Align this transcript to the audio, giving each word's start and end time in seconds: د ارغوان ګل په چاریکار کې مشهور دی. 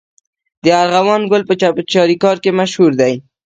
د 0.63 0.65
ارغوان 0.83 1.21
ګل 1.31 1.43
په 1.49 1.53
چاریکار 1.93 2.35
کې 2.43 2.51
مشهور 2.59 2.91
دی. 3.01 3.13